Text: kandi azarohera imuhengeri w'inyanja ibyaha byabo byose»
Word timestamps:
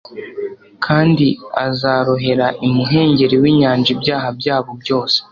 kandi 0.85 1.25
azarohera 1.65 2.47
imuhengeri 2.67 3.35
w'inyanja 3.41 3.89
ibyaha 3.95 4.27
byabo 4.39 4.71
byose» 4.81 5.17